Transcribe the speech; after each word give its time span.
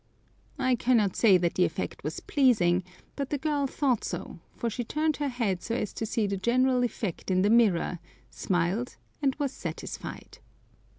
I 0.57 0.73
cannot 0.73 1.15
say 1.15 1.37
that 1.37 1.53
the 1.53 1.63
effect 1.63 2.03
was 2.03 2.21
pleasing, 2.21 2.83
but 3.15 3.29
the 3.29 3.37
girl 3.37 3.67
thought 3.67 4.03
so, 4.03 4.39
for 4.55 4.67
she 4.67 4.83
turned 4.83 5.17
her 5.17 5.27
head 5.27 5.61
so 5.61 5.75
as 5.75 5.93
to 5.93 6.07
see 6.07 6.25
the 6.25 6.37
general 6.37 6.83
effect 6.83 7.29
in 7.29 7.43
the 7.43 7.51
mirror, 7.51 7.99
smiled, 8.31 8.95
and 9.21 9.35
was 9.35 9.51
satisfied. 9.51 10.39